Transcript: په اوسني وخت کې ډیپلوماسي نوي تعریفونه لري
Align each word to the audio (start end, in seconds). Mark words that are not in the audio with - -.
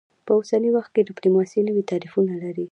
په 0.25 0.31
اوسني 0.37 0.69
وخت 0.73 0.91
کې 0.93 1.07
ډیپلوماسي 1.09 1.59
نوي 1.67 1.83
تعریفونه 1.91 2.33
لري 2.43 2.65